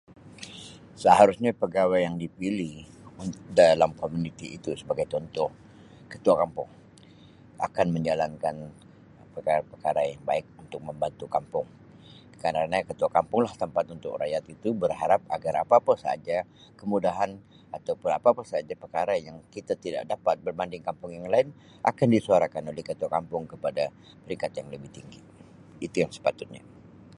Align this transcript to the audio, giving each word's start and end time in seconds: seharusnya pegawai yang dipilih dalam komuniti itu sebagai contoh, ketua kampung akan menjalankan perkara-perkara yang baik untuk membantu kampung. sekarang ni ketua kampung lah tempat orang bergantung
seharusnya 1.03 1.51
pegawai 1.61 1.99
yang 2.07 2.15
dipilih 2.23 2.75
dalam 3.61 3.91
komuniti 4.01 4.47
itu 4.57 4.69
sebagai 4.81 5.07
contoh, 5.13 5.49
ketua 6.11 6.35
kampung 6.41 6.65
akan 7.67 7.87
menjalankan 7.95 8.55
perkara-perkara 9.37 10.01
yang 10.11 10.17
baik 10.29 10.45
untuk 10.63 10.81
membantu 10.87 11.25
kampung. 11.35 11.67
sekarang 12.33 12.65
ni 12.73 12.79
ketua 12.89 13.09
kampung 13.17 13.41
lah 13.45 13.53
tempat 13.61 13.83
orang 13.93 14.41
bergantung 26.09 26.65